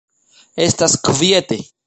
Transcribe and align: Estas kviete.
Estas 0.67 0.97
kviete. 1.09 1.61